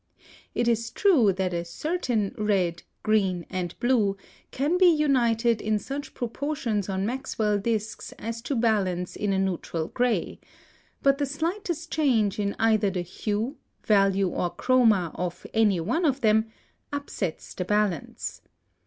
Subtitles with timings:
[0.55, 4.17] (147) It is true that a certain red, green, and blue
[4.49, 9.89] can be united in such proportions on Maxwell discs as to balance in a neutral
[9.89, 10.39] gray;
[11.03, 16.21] but the slightest change in either the hue, value, or chroma, of any one of
[16.21, 16.47] them,
[16.91, 18.41] upsets the balance.